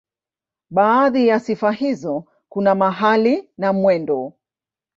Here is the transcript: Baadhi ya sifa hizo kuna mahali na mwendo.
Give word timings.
Baadhi 0.71 1.27
ya 1.27 1.39
sifa 1.39 1.71
hizo 1.71 2.23
kuna 2.49 2.75
mahali 2.75 3.49
na 3.57 3.73
mwendo. 3.73 4.33